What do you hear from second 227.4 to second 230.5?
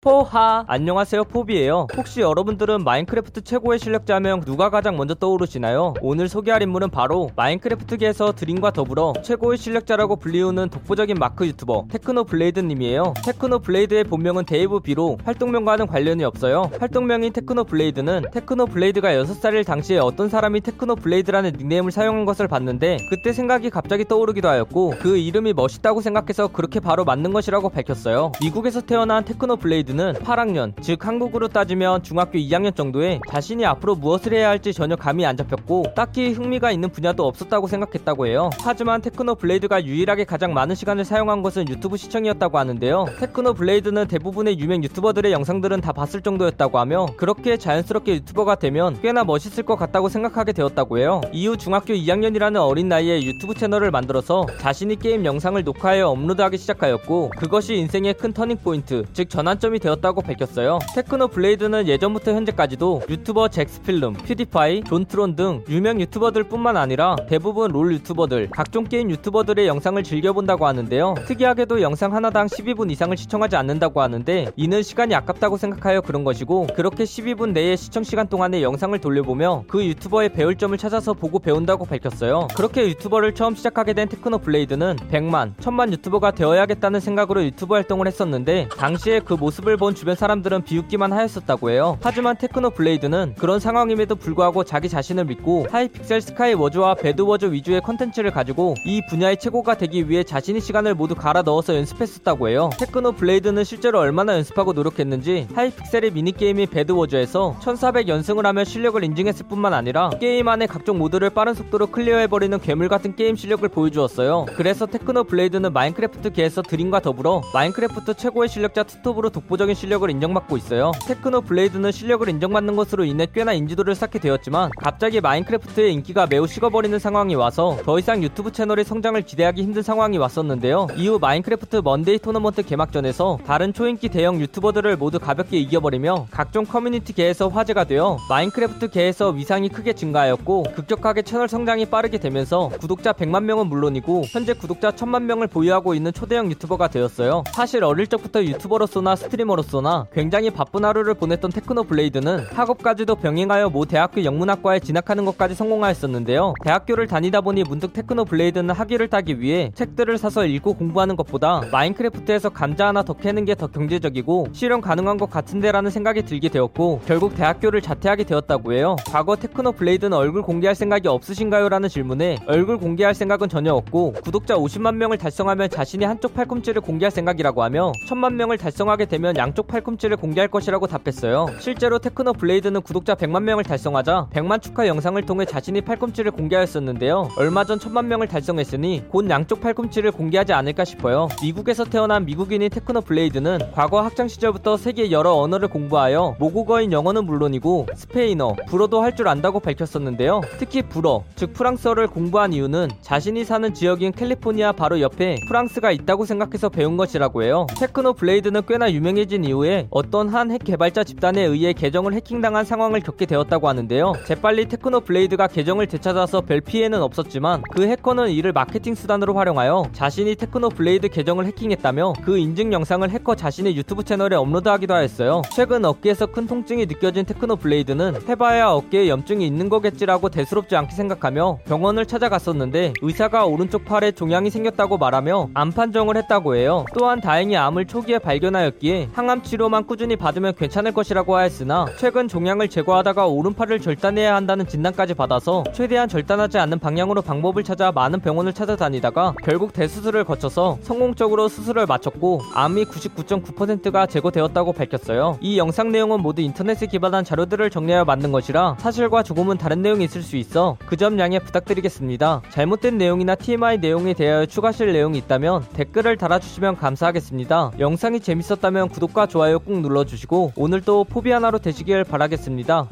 블레이드는 해봐야 어깨에 염증이 있는 거겠지라고